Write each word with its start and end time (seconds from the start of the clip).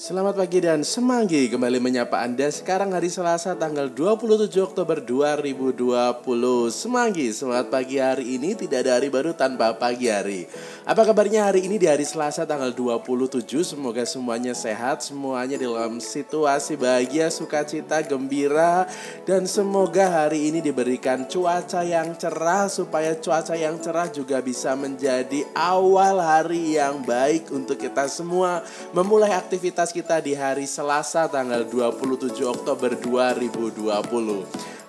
Selamat 0.00 0.32
pagi 0.32 0.64
dan 0.64 0.80
semanggi. 0.80 1.52
Kembali 1.52 1.76
menyapa 1.76 2.24
Anda 2.24 2.48
sekarang 2.48 2.96
hari 2.96 3.12
Selasa 3.12 3.52
tanggal 3.52 3.92
27 3.92 4.48
Oktober 4.64 4.96
2020 4.96 6.24
Semanggi, 6.72 7.28
semangat 7.36 7.68
pagi 7.68 8.00
hari 8.00 8.40
ini. 8.40 8.56
Tidak 8.56 8.80
ada 8.80 8.96
hari 8.96 9.12
baru 9.12 9.36
tanpa 9.36 9.76
pagi 9.76 10.08
hari. 10.08 10.48
Apa 10.88 11.04
kabarnya 11.04 11.52
hari 11.52 11.68
ini 11.68 11.76
di 11.76 11.84
hari 11.84 12.08
Selasa 12.08 12.48
tanggal 12.48 12.72
27 12.72 13.44
Semoga 13.60 14.08
semuanya 14.08 14.56
sehat, 14.56 15.04
semuanya 15.04 15.60
dalam 15.60 16.00
situasi 16.00 16.80
bahagia, 16.80 17.28
sukacita, 17.28 18.00
gembira. 18.00 18.88
Dan 19.28 19.44
semoga 19.44 20.24
hari 20.24 20.48
ini 20.48 20.64
diberikan 20.64 21.28
cuaca 21.28 21.84
yang 21.84 22.16
cerah 22.16 22.72
Supaya 22.72 23.20
cuaca 23.20 23.52
yang 23.52 23.76
cerah 23.76 24.08
juga 24.08 24.40
bisa 24.40 24.72
menjadi 24.72 25.44
awal 25.52 26.24
hari 26.24 26.80
yang 26.80 27.04
baik 27.04 27.52
untuk 27.52 27.76
kita 27.76 28.08
semua. 28.08 28.64
Memulai 28.96 29.36
aktivitas 29.36 29.89
kita 29.90 30.22
di 30.22 30.38
hari 30.38 30.70
Selasa 30.70 31.26
tanggal 31.26 31.66
27 31.66 32.38
Oktober 32.46 32.94
2020. 32.94 33.90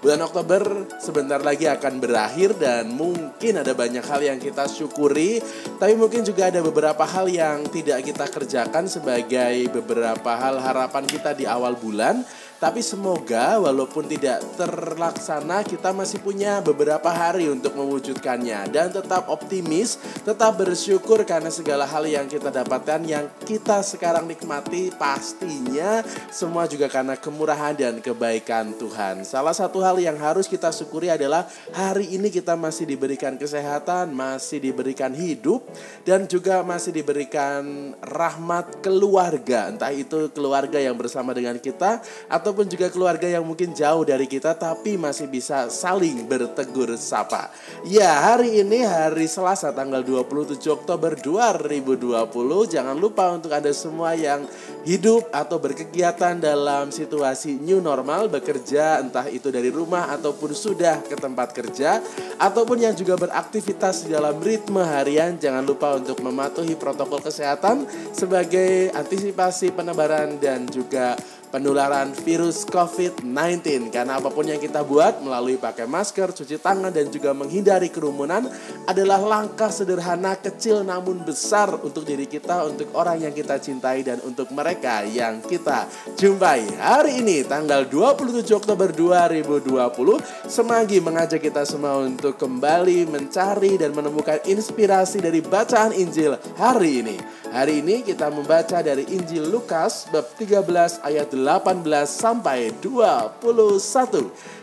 Bulan 0.01 0.21
Oktober 0.25 0.61
sebentar 0.97 1.37
lagi 1.41 1.69
akan 1.69 2.01
berakhir 2.01 2.57
dan 2.57 2.89
mungkin 2.89 3.61
ada 3.61 3.73
banyak 3.77 4.01
hal 4.01 4.21
yang 4.21 4.41
kita 4.41 4.65
syukuri, 4.65 5.41
tapi 5.77 5.93
mungkin 5.93 6.25
juga 6.25 6.49
ada 6.49 6.61
beberapa 6.61 7.05
hal 7.05 7.29
yang 7.29 7.65
tidak 7.69 8.01
kita 8.09 8.25
kerjakan 8.29 8.89
sebagai 8.89 9.69
beberapa 9.69 10.31
hal 10.37 10.57
harapan 10.57 11.05
kita 11.05 11.37
di 11.37 11.45
awal 11.45 11.77
bulan 11.77 12.25
tapi 12.61 12.85
semoga 12.85 13.57
walaupun 13.57 14.05
tidak 14.05 14.37
terlaksana 14.53 15.65
kita 15.65 15.89
masih 15.97 16.21
punya 16.21 16.61
beberapa 16.61 17.09
hari 17.09 17.49
untuk 17.49 17.73
mewujudkannya 17.73 18.69
dan 18.69 18.93
tetap 18.93 19.33
optimis, 19.33 19.97
tetap 20.21 20.61
bersyukur 20.61 21.25
karena 21.25 21.49
segala 21.49 21.89
hal 21.89 22.05
yang 22.05 22.29
kita 22.29 22.53
dapatkan 22.53 23.01
yang 23.01 23.25
kita 23.49 23.81
sekarang 23.81 24.29
nikmati 24.29 24.93
pastinya 24.93 26.05
semua 26.29 26.69
juga 26.69 26.85
karena 26.85 27.17
kemurahan 27.17 27.73
dan 27.73 27.97
kebaikan 27.97 28.77
Tuhan. 28.77 29.25
Salah 29.25 29.57
satu 29.57 29.81
hal 29.81 29.97
yang 29.97 30.21
harus 30.21 30.45
kita 30.45 30.69
syukuri 30.69 31.09
adalah 31.09 31.49
hari 31.73 32.13
ini 32.13 32.29
kita 32.29 32.53
masih 32.53 32.85
diberikan 32.85 33.41
kesehatan, 33.41 34.13
masih 34.13 34.61
diberikan 34.61 35.09
hidup 35.17 35.65
dan 36.05 36.29
juga 36.29 36.61
masih 36.61 36.93
diberikan 36.93 37.97
rahmat 38.05 38.85
keluarga, 38.85 39.73
entah 39.73 39.89
itu 39.89 40.29
keluarga 40.29 40.77
yang 40.77 40.93
bersama 40.93 41.33
dengan 41.33 41.57
kita 41.57 42.05
atau 42.29 42.50
ataupun 42.51 42.67
juga 42.67 42.91
keluarga 42.91 43.31
yang 43.31 43.47
mungkin 43.47 43.71
jauh 43.71 44.03
dari 44.03 44.27
kita 44.27 44.51
tapi 44.59 44.99
masih 44.99 45.31
bisa 45.31 45.71
saling 45.71 46.27
bertegur 46.27 46.91
sapa. 46.99 47.47
Ya, 47.87 48.11
hari 48.11 48.59
ini 48.59 48.83
hari 48.83 49.23
Selasa 49.23 49.71
tanggal 49.71 50.03
27 50.03 50.59
Oktober 50.67 51.15
2020. 51.15 52.27
Jangan 52.67 52.99
lupa 52.99 53.31
untuk 53.31 53.55
Anda 53.55 53.71
semua 53.71 54.19
yang 54.19 54.43
hidup 54.83 55.31
atau 55.31 55.63
berkegiatan 55.63 56.43
dalam 56.43 56.91
situasi 56.91 57.55
new 57.55 57.79
normal, 57.79 58.27
bekerja 58.27 58.99
entah 58.99 59.31
itu 59.31 59.47
dari 59.47 59.71
rumah 59.71 60.11
ataupun 60.11 60.51
sudah 60.51 61.07
ke 61.07 61.15
tempat 61.15 61.55
kerja 61.55 62.03
ataupun 62.35 62.83
yang 62.83 62.91
juga 62.99 63.15
beraktivitas 63.15 64.03
di 64.03 64.11
dalam 64.11 64.43
ritme 64.43 64.83
harian, 64.83 65.39
jangan 65.39 65.63
lupa 65.63 65.95
untuk 65.95 66.19
mematuhi 66.19 66.75
protokol 66.75 67.23
kesehatan 67.23 67.87
sebagai 68.11 68.91
antisipasi 68.91 69.71
penebaran 69.71 70.35
dan 70.43 70.67
juga 70.67 71.15
penularan 71.51 72.15
virus 72.23 72.63
COVID-19 72.63 73.91
karena 73.91 74.17
apa 74.17 74.31
pun 74.31 74.47
yang 74.47 74.57
kita 74.57 74.81
buat 74.87 75.19
melalui 75.19 75.59
pakai 75.59 75.83
masker, 75.85 76.31
cuci 76.31 76.57
tangan 76.57 76.89
dan 76.89 77.11
juga 77.11 77.35
menghindari 77.35 77.91
kerumunan 77.91 78.47
adalah 78.87 79.19
langkah 79.19 79.69
sederhana 79.69 80.39
kecil 80.39 80.81
namun 80.87 81.21
besar 81.27 81.75
untuk 81.83 82.07
diri 82.07 82.25
kita, 82.25 82.65
untuk 82.65 82.95
orang 82.95 83.19
yang 83.19 83.35
kita 83.35 83.59
cintai 83.59 84.01
dan 84.01 84.23
untuk 84.23 84.47
mereka 84.55 85.03
yang 85.03 85.43
kita 85.43 85.85
jumpai. 86.15 86.63
Hari 86.79 87.19
ini 87.19 87.43
tanggal 87.43 87.83
27 87.85 88.47
Oktober 88.55 88.89
2020 88.95 90.47
Semanggi 90.47 91.03
mengajak 91.03 91.43
kita 91.43 91.67
semua 91.67 91.99
untuk 91.99 92.39
kembali 92.39 93.03
mencari 93.11 93.75
dan 93.75 93.91
menemukan 93.91 94.39
inspirasi 94.47 95.19
dari 95.19 95.43
bacaan 95.43 95.91
Injil 95.91 96.39
hari 96.55 97.03
ini. 97.03 97.17
Hari 97.51 97.83
ini 97.83 97.99
kita 97.99 98.31
membaca 98.31 98.79
dari 98.79 99.03
Injil 99.11 99.51
Lukas 99.51 100.07
bab 100.07 100.23
13 100.39 101.03
ayat 101.03 101.35
18 101.41 101.81
sampai 102.05 102.69
21. 102.77 103.41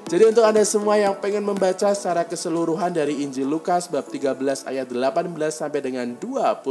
Jadi 0.09 0.25
untuk 0.25 0.41
Anda 0.41 0.65
semua 0.65 0.97
yang 0.97 1.13
pengen 1.21 1.45
membaca 1.45 1.93
secara 1.93 2.25
keseluruhan 2.25 2.89
dari 2.89 3.21
Injil 3.21 3.45
Lukas 3.45 3.93
bab 3.93 4.09
13 4.09 4.65
ayat 4.65 4.89
18 4.89 5.37
sampai 5.53 5.85
dengan 5.85 6.17
21, 6.17 6.65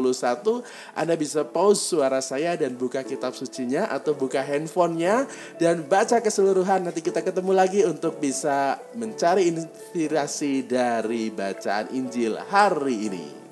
Anda 0.98 1.14
bisa 1.14 1.46
pause 1.46 1.94
suara 1.94 2.18
saya 2.18 2.58
dan 2.58 2.74
buka 2.74 3.06
kitab 3.06 3.38
sucinya 3.38 3.94
atau 3.94 4.18
buka 4.18 4.42
handphonenya 4.42 5.30
dan 5.62 5.86
baca 5.86 6.18
keseluruhan. 6.18 6.90
Nanti 6.90 7.06
kita 7.06 7.22
ketemu 7.22 7.54
lagi 7.54 7.86
untuk 7.86 8.18
bisa 8.18 8.82
mencari 8.98 9.54
inspirasi 9.54 10.66
dari 10.66 11.30
bacaan 11.30 11.94
Injil 11.94 12.42
hari 12.42 12.98
ini. 13.06 13.47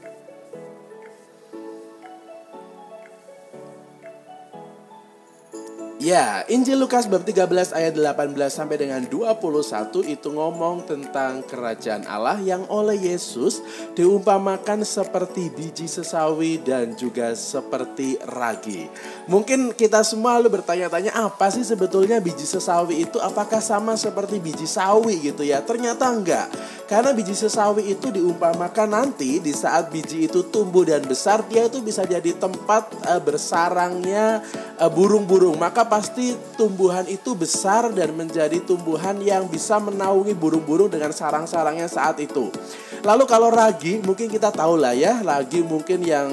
Ya, 6.05 6.45
Injil 6.53 6.77
Lukas 6.77 7.09
bab 7.09 7.25
13 7.25 7.73
ayat 7.73 7.97
18 7.97 8.37
sampai 8.53 8.77
dengan 8.77 9.01
21 9.09 10.05
itu 10.05 10.29
ngomong 10.29 10.85
tentang 10.85 11.41
kerajaan 11.41 12.05
Allah 12.05 12.37
yang 12.45 12.61
oleh 12.69 13.09
Yesus 13.09 13.57
diumpamakan 13.97 14.85
seperti 14.85 15.49
biji 15.49 15.89
sesawi 15.89 16.61
dan 16.61 16.93
juga 16.93 17.33
seperti 17.33 18.21
ragi. 18.21 18.85
Mungkin 19.25 19.73
kita 19.73 20.05
semua 20.05 20.37
lu 20.37 20.45
bertanya-tanya 20.53 21.09
apa 21.09 21.49
sih 21.49 21.65
sebetulnya 21.65 22.21
biji 22.21 22.45
sesawi 22.45 23.09
itu 23.09 23.17
apakah 23.17 23.57
sama 23.57 23.97
seperti 23.97 24.37
biji 24.37 24.69
sawi 24.69 25.25
gitu 25.25 25.41
ya? 25.41 25.65
Ternyata 25.65 26.05
enggak. 26.05 26.53
Karena 26.85 27.17
biji 27.17 27.33
sesawi 27.33 27.97
itu 27.97 28.13
diumpamakan 28.13 28.93
nanti 28.93 29.41
di 29.41 29.49
saat 29.49 29.89
biji 29.89 30.29
itu 30.29 30.45
tumbuh 30.53 30.85
dan 30.85 31.01
besar 31.01 31.41
dia 31.49 31.65
itu 31.65 31.81
bisa 31.81 32.05
jadi 32.05 32.37
tempat 32.37 32.93
uh, 33.09 33.17
bersarangnya 33.17 34.45
uh, 34.77 34.91
burung-burung. 34.93 35.57
Maka 35.57 35.81
pasti 35.89 36.37
tumbuhan 36.53 37.09
itu 37.09 37.33
besar 37.33 37.89
dan 37.89 38.13
menjadi 38.13 38.61
tumbuhan 38.61 39.17
yang 39.17 39.49
bisa 39.49 39.81
menaungi 39.81 40.37
burung-burung 40.37 40.93
dengan 40.93 41.09
sarang-sarangnya 41.09 41.89
saat 41.89 42.21
itu. 42.21 42.53
Lalu 43.01 43.23
kalau 43.25 43.49
ragi 43.49 43.97
mungkin 44.05 44.29
kita 44.29 44.53
tahu 44.53 44.77
lah 44.77 44.93
ya, 44.93 45.25
ragi 45.25 45.65
mungkin 45.65 46.05
yang 46.05 46.29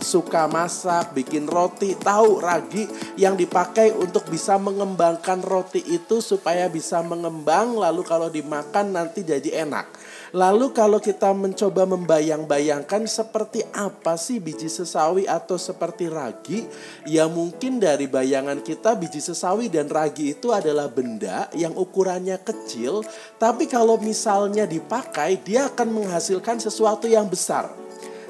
suka 0.00 0.48
masak, 0.48 1.12
bikin 1.12 1.50
roti, 1.50 1.98
tahu 1.98 2.38
ragi 2.40 2.86
yang 3.18 3.34
dipakai 3.36 3.92
untuk 3.92 4.30
bisa 4.30 4.56
mengembangkan 4.56 5.42
roti 5.42 5.82
itu 5.82 6.22
supaya 6.22 6.70
bisa 6.70 7.02
mengembang 7.02 7.74
lalu 7.76 8.06
kalau 8.06 8.30
dimakan 8.30 8.94
nanti 8.94 9.26
jadi 9.26 9.66
enak. 9.68 9.90
Lalu 10.32 10.72
kalau 10.72 10.96
kita 10.96 11.36
mencoba 11.36 11.84
membayang-bayangkan 11.84 13.04
seperti 13.04 13.60
apa 13.76 14.16
sih 14.16 14.40
biji 14.40 14.72
sesawi 14.72 15.28
atau 15.28 15.60
seperti 15.60 16.08
ragi, 16.08 16.64
ya 17.04 17.28
mungkin 17.28 17.76
dari 17.76 18.08
bayangan 18.08 18.64
kita 18.64 18.96
biji 18.96 19.20
sesawi 19.20 19.68
dan 19.68 19.92
ragi 19.92 20.32
itu 20.32 20.48
adalah 20.48 20.88
benda 20.88 21.52
yang 21.52 21.76
ukurannya 21.76 22.40
kecil, 22.40 23.04
tapi 23.36 23.68
kalau 23.68 24.00
misalnya 24.00 24.64
dipakai 24.64 25.36
dia 25.44 25.68
akan 25.68 26.00
menghasilkan 26.00 26.56
sesuatu 26.64 27.04
yang 27.04 27.28
besar. 27.28 27.68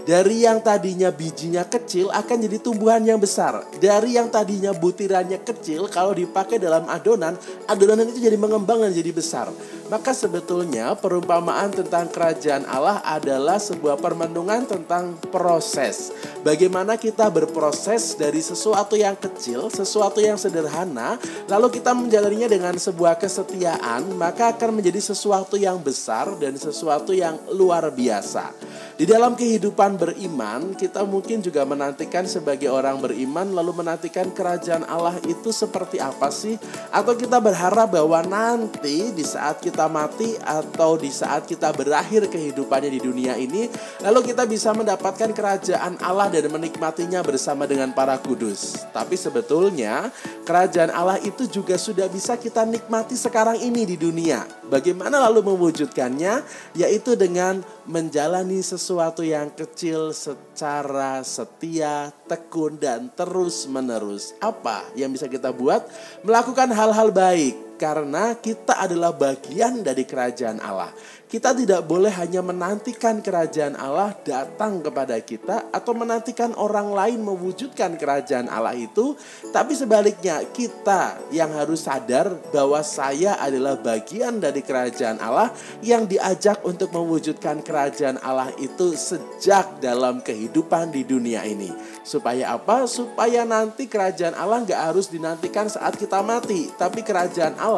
Dari 0.02 0.42
yang 0.42 0.58
tadinya 0.58 1.14
bijinya 1.14 1.62
kecil 1.62 2.10
akan 2.10 2.36
jadi 2.42 2.58
tumbuhan 2.58 3.06
yang 3.06 3.22
besar. 3.22 3.62
Dari 3.78 4.18
yang 4.18 4.34
tadinya 4.34 4.74
butirannya 4.74 5.38
kecil 5.46 5.86
kalau 5.86 6.10
dipakai 6.10 6.58
dalam 6.58 6.90
adonan, 6.90 7.38
adonan 7.70 8.10
itu 8.10 8.26
jadi 8.26 8.34
mengembang 8.34 8.82
dan 8.82 8.90
jadi 8.90 9.14
besar. 9.14 9.46
Maka 9.86 10.10
sebetulnya 10.10 10.98
perumpamaan 10.98 11.70
tentang 11.70 12.10
kerajaan 12.10 12.66
Allah 12.66 12.98
adalah 13.06 13.62
sebuah 13.62 14.00
permenungan 14.00 14.66
tentang 14.66 15.14
proses. 15.30 16.10
Bagaimana 16.42 16.98
kita 16.98 17.30
berproses 17.30 18.18
dari 18.18 18.42
sesuatu 18.42 18.98
yang 18.98 19.14
kecil, 19.14 19.70
sesuatu 19.70 20.18
yang 20.18 20.34
sederhana, 20.34 21.14
lalu 21.46 21.78
kita 21.78 21.94
menjalaninya 21.94 22.50
dengan 22.50 22.74
sebuah 22.74 23.20
kesetiaan, 23.22 24.18
maka 24.18 24.50
akan 24.50 24.82
menjadi 24.82 25.14
sesuatu 25.14 25.54
yang 25.54 25.78
besar 25.78 26.34
dan 26.42 26.58
sesuatu 26.58 27.14
yang 27.14 27.38
luar 27.54 27.86
biasa. 27.94 28.71
Di 28.92 29.08
dalam 29.08 29.32
kehidupan 29.32 29.96
beriman, 29.96 30.76
kita 30.76 31.00
mungkin 31.08 31.40
juga 31.40 31.64
menantikan 31.64 32.28
sebagai 32.28 32.68
orang 32.68 33.00
beriman 33.00 33.48
lalu 33.56 33.80
menantikan 33.80 34.28
kerajaan 34.28 34.84
Allah 34.84 35.16
itu 35.24 35.48
seperti 35.48 35.96
apa 35.96 36.28
sih? 36.28 36.60
Atau 36.92 37.16
kita 37.16 37.40
berharap 37.40 37.88
bahwa 37.88 38.20
nanti 38.20 39.08
di 39.16 39.24
saat 39.24 39.64
kita 39.64 39.88
mati 39.88 40.36
atau 40.44 41.00
di 41.00 41.08
saat 41.08 41.48
kita 41.48 41.72
berakhir 41.72 42.28
kehidupannya 42.28 42.92
di 42.92 43.00
dunia 43.00 43.34
ini, 43.40 43.64
lalu 44.04 44.28
kita 44.28 44.44
bisa 44.44 44.76
mendapatkan 44.76 45.32
kerajaan 45.32 45.96
Allah 46.04 46.28
dan 46.28 46.52
menikmatinya 46.52 47.24
bersama 47.24 47.64
dengan 47.64 47.96
para 47.96 48.20
kudus. 48.20 48.76
Tapi 48.92 49.16
sebetulnya 49.16 50.12
kerajaan 50.44 50.92
Allah 50.92 51.16
itu 51.24 51.48
juga 51.48 51.80
sudah 51.80 52.12
bisa 52.12 52.36
kita 52.36 52.68
nikmati 52.68 53.16
sekarang 53.16 53.56
ini 53.56 53.88
di 53.88 53.96
dunia. 53.96 54.61
Bagaimana 54.72 55.20
lalu 55.28 55.52
mewujudkannya? 55.52 56.40
Yaitu 56.72 57.12
dengan 57.12 57.60
menjalani 57.84 58.64
sesuatu 58.64 59.20
yang 59.20 59.52
kecil 59.52 60.16
secara 60.16 61.20
setia, 61.20 62.08
tekun, 62.24 62.80
dan 62.80 63.12
terus-menerus. 63.12 64.32
Apa 64.40 64.88
yang 64.96 65.12
bisa 65.12 65.28
kita 65.28 65.52
buat? 65.52 65.84
Melakukan 66.24 66.72
hal-hal 66.72 67.12
baik, 67.12 67.71
karena 67.82 68.38
kita 68.38 68.78
adalah 68.78 69.10
bagian 69.10 69.82
dari 69.82 70.06
kerajaan 70.06 70.62
Allah. 70.62 70.94
Kita 71.26 71.56
tidak 71.56 71.88
boleh 71.88 72.12
hanya 72.12 72.44
menantikan 72.44 73.24
kerajaan 73.24 73.72
Allah 73.80 74.12
datang 74.20 74.84
kepada 74.84 75.16
kita 75.16 75.72
atau 75.72 75.96
menantikan 75.96 76.52
orang 76.60 76.92
lain 76.92 77.24
mewujudkan 77.24 77.96
kerajaan 77.96 78.52
Allah 78.52 78.76
itu, 78.76 79.16
tapi 79.48 79.72
sebaliknya 79.72 80.44
kita 80.52 81.16
yang 81.32 81.48
harus 81.56 81.88
sadar 81.88 82.36
bahwa 82.52 82.84
saya 82.84 83.40
adalah 83.40 83.80
bagian 83.80 84.44
dari 84.44 84.60
kerajaan 84.60 85.24
Allah 85.24 85.48
yang 85.80 86.04
diajak 86.04 86.60
untuk 86.68 86.92
mewujudkan 86.92 87.64
kerajaan 87.64 88.20
Allah 88.20 88.52
itu 88.60 88.92
sejak 88.92 89.80
dalam 89.80 90.20
kehidupan 90.20 90.92
di 90.92 91.00
dunia 91.08 91.48
ini. 91.48 91.72
Supaya 92.04 92.52
apa? 92.60 92.84
Supaya 92.84 93.48
nanti 93.48 93.88
kerajaan 93.88 94.36
Allah 94.36 94.68
nggak 94.68 94.82
harus 94.92 95.08
dinantikan 95.08 95.64
saat 95.72 95.96
kita 95.96 96.20
mati, 96.20 96.68
tapi 96.76 97.00
kerajaan 97.00 97.56
Allah 97.56 97.71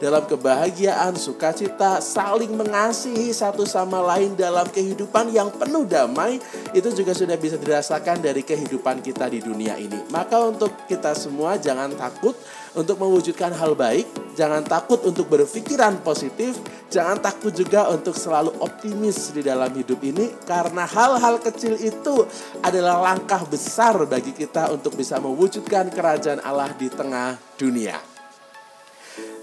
dalam 0.00 0.24
kebahagiaan, 0.24 1.14
sukacita, 1.14 2.00
saling 2.00 2.52
mengasihi 2.54 3.30
satu 3.30 3.68
sama 3.68 4.00
lain 4.14 4.34
dalam 4.34 4.66
kehidupan 4.68 5.30
yang 5.30 5.52
penuh 5.52 5.84
damai 5.84 6.40
itu 6.72 6.88
juga 6.92 7.12
sudah 7.12 7.36
bisa 7.36 7.60
dirasakan 7.60 8.24
dari 8.24 8.42
kehidupan 8.42 9.04
kita 9.04 9.28
di 9.28 9.44
dunia 9.44 9.76
ini. 9.76 10.00
Maka 10.10 10.40
untuk 10.40 10.72
kita 10.88 11.12
semua 11.12 11.56
jangan 11.60 11.92
takut 11.94 12.34
untuk 12.74 12.98
mewujudkan 12.98 13.54
hal 13.54 13.78
baik, 13.78 14.34
jangan 14.34 14.66
takut 14.66 14.98
untuk 15.06 15.30
berpikiran 15.30 16.02
positif, 16.02 16.58
jangan 16.90 17.22
takut 17.22 17.54
juga 17.54 17.86
untuk 17.90 18.18
selalu 18.18 18.50
optimis 18.58 19.30
di 19.30 19.46
dalam 19.46 19.70
hidup 19.70 20.02
ini 20.02 20.34
karena 20.42 20.82
hal-hal 20.82 21.38
kecil 21.38 21.78
itu 21.78 22.26
adalah 22.60 22.98
langkah 22.98 23.46
besar 23.46 23.94
bagi 24.10 24.34
kita 24.34 24.74
untuk 24.74 24.98
bisa 24.98 25.22
mewujudkan 25.22 25.90
kerajaan 25.94 26.42
Allah 26.42 26.74
di 26.74 26.90
tengah 26.90 27.38
dunia. 27.54 28.13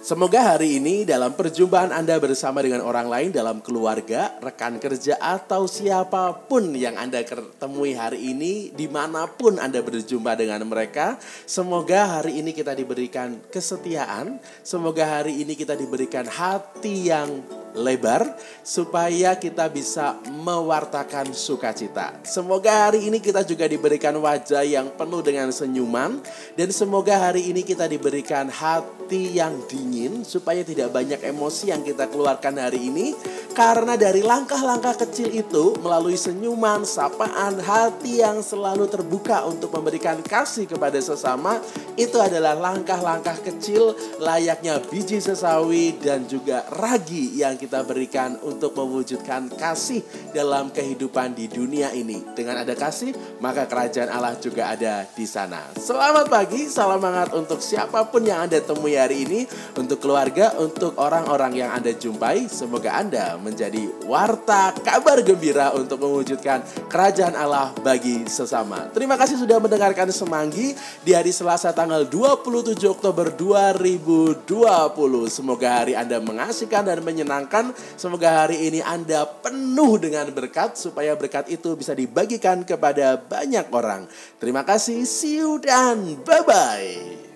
Semoga 0.02 0.58
hari 0.58 0.82
ini 0.82 1.06
dalam 1.06 1.38
perjumpaan 1.38 1.94
Anda 1.94 2.18
bersama 2.18 2.66
dengan 2.66 2.82
orang 2.82 3.06
lain 3.06 3.30
dalam 3.30 3.62
keluarga, 3.62 4.34
rekan 4.42 4.82
kerja 4.82 5.14
atau 5.22 5.70
siapa 5.70 6.34
pun 6.50 6.74
yang 6.74 6.98
Anda 6.98 7.22
ketemui 7.22 7.94
hari 7.94 8.34
ini, 8.34 8.74
di 8.74 8.90
mana 8.90 9.30
pun 9.30 9.62
Anda 9.62 9.78
berjumpa 9.86 10.34
dengan 10.34 10.66
mereka, 10.66 11.22
semoga 11.46 12.18
hari 12.18 12.42
ini 12.42 12.50
kita 12.50 12.74
diberikan 12.74 13.46
kesetiaan, 13.54 14.42
semoga 14.66 15.22
hari 15.22 15.38
ini 15.38 15.54
kita 15.54 15.78
diberikan 15.78 16.26
hati 16.26 17.14
yang 17.14 17.61
lebar 17.76 18.36
supaya 18.62 19.36
kita 19.40 19.68
bisa 19.72 20.20
mewartakan 20.28 21.32
sukacita. 21.32 22.20
Semoga 22.28 22.90
hari 22.90 23.08
ini 23.08 23.24
kita 23.24 23.44
juga 23.48 23.68
diberikan 23.68 24.16
wajah 24.20 24.64
yang 24.66 24.92
penuh 24.96 25.22
dengan 25.24 25.50
senyuman 25.54 26.20
dan 26.56 26.70
semoga 26.74 27.30
hari 27.32 27.52
ini 27.52 27.64
kita 27.64 27.88
diberikan 27.88 28.52
hati 28.52 29.38
yang 29.38 29.56
dingin 29.68 30.24
supaya 30.28 30.64
tidak 30.66 30.92
banyak 30.92 31.20
emosi 31.24 31.72
yang 31.72 31.84
kita 31.84 32.08
keluarkan 32.12 32.60
hari 32.60 32.92
ini 32.92 33.16
karena 33.52 34.00
dari 34.00 34.24
langkah-langkah 34.24 34.96
kecil 35.04 35.28
itu 35.28 35.76
melalui 35.84 36.16
senyuman, 36.16 36.88
sapaan, 36.88 37.60
hati 37.60 38.24
yang 38.24 38.40
selalu 38.40 38.88
terbuka 38.88 39.44
untuk 39.44 39.76
memberikan 39.76 40.24
kasih 40.24 40.68
kepada 40.68 40.98
sesama 41.04 41.60
itu 42.00 42.16
adalah 42.18 42.56
langkah-langkah 42.56 43.36
kecil 43.44 43.92
layaknya 44.24 44.80
biji 44.88 45.20
sesawi 45.20 46.00
dan 46.00 46.24
juga 46.26 46.64
ragi 46.72 47.44
yang 47.44 47.60
kita 47.62 47.86
berikan 47.86 48.42
untuk 48.42 48.74
mewujudkan 48.74 49.46
kasih 49.54 50.02
dalam 50.34 50.74
kehidupan 50.74 51.38
di 51.38 51.46
dunia 51.46 51.94
ini. 51.94 52.26
Dengan 52.34 52.66
ada 52.66 52.74
kasih, 52.74 53.14
maka 53.38 53.70
kerajaan 53.70 54.10
Allah 54.10 54.34
juga 54.42 54.74
ada 54.74 55.06
di 55.14 55.30
sana. 55.30 55.70
Selamat 55.78 56.26
pagi, 56.26 56.66
salam 56.66 56.98
hangat 56.98 57.38
untuk 57.38 57.62
siapa 57.62 58.02
pun 58.10 58.26
yang 58.26 58.50
Anda 58.50 58.58
temui 58.66 58.98
hari 58.98 59.30
ini, 59.30 59.46
untuk 59.78 60.02
keluarga, 60.02 60.58
untuk 60.58 60.98
orang-orang 60.98 61.62
yang 61.62 61.70
Anda 61.70 61.94
jumpai. 61.94 62.50
Semoga 62.50 62.98
Anda 62.98 63.38
menjadi 63.38 63.86
warta 64.10 64.74
kabar 64.82 65.22
gembira 65.22 65.70
untuk 65.78 66.02
mewujudkan 66.02 66.66
kerajaan 66.90 67.38
Allah 67.38 67.70
bagi 67.86 68.26
sesama. 68.26 68.90
Terima 68.90 69.14
kasih 69.22 69.38
sudah 69.38 69.62
mendengarkan 69.62 70.10
Semanggi 70.10 70.74
di 71.06 71.14
hari 71.14 71.30
Selasa 71.30 71.70
tanggal 71.70 72.10
27 72.10 72.74
Oktober 72.90 73.30
2020. 73.38 74.50
Semoga 75.30 75.70
hari 75.86 75.94
Anda 75.94 76.18
mengasihkan 76.18 76.90
dan 76.90 77.06
menyenangkan 77.06 77.51
menyenangkan. 77.52 77.76
Semoga 78.00 78.48
hari 78.48 78.72
ini 78.72 78.80
Anda 78.80 79.28
penuh 79.28 80.00
dengan 80.00 80.32
berkat 80.32 80.80
supaya 80.80 81.14
berkat 81.20 81.52
itu 81.52 81.76
bisa 81.76 81.92
dibagikan 81.92 82.64
kepada 82.64 83.20
banyak 83.20 83.68
orang. 83.70 84.08
Terima 84.40 84.64
kasih, 84.64 85.04
see 85.04 85.44
you 85.44 85.60
dan 85.60 86.24
bye-bye. 86.24 87.31